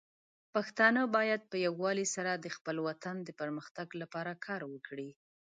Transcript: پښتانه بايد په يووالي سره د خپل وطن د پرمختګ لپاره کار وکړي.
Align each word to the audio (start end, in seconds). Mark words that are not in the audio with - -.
پښتانه 0.53 1.01
بايد 1.15 1.41
په 1.51 1.57
يووالي 1.67 2.05
سره 2.15 2.31
د 2.35 2.47
خپل 2.55 2.75
وطن 2.87 3.15
د 3.23 3.29
پرمختګ 3.39 3.87
لپاره 4.01 4.31
کار 4.45 4.61
وکړي. 4.73 5.09